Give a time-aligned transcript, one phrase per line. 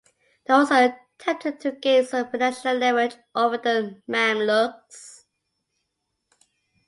[0.47, 5.25] They also attempted to gain some financial leverage over the Mamluks.